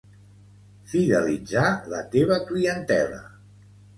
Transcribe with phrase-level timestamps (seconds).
[0.93, 3.23] Fidelitzar la teva clientela